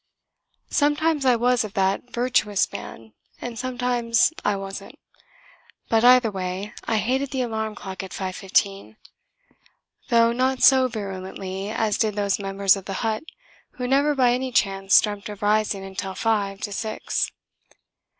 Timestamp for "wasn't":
4.55-4.97